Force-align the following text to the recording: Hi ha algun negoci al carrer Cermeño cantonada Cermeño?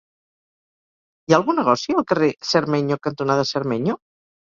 Hi 1.27 1.35
ha 1.35 1.37
algun 1.39 1.61
negoci 1.63 1.99
al 1.99 2.09
carrer 2.15 2.33
Cermeño 2.55 3.01
cantonada 3.09 3.49
Cermeño? 3.55 4.01